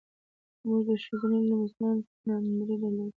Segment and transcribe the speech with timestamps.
[0.67, 3.09] موږ د ښوونځي له مسوولانو سره ناندرۍ درلودې.